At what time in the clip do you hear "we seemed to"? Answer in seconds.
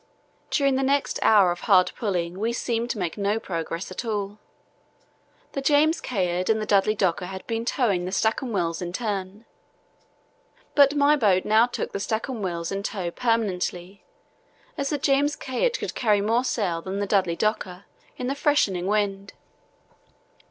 2.39-2.97